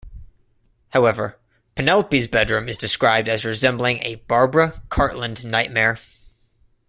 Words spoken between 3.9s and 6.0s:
a "Barbara Cartland nightmare".